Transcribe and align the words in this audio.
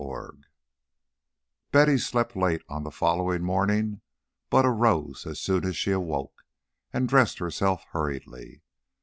XXV 0.01 0.43
Betty 1.71 1.99
slept 1.99 2.35
late 2.35 2.63
on 2.67 2.83
the 2.83 2.89
following 2.89 3.43
morning, 3.43 4.01
but 4.49 4.65
arose 4.65 5.27
as 5.27 5.39
soon 5.39 5.63
as 5.63 5.77
she 5.77 5.91
awoke 5.91 6.43
and 6.91 7.07
dressed 7.07 7.37
herself 7.37 7.83
hurriedly. 7.91 8.63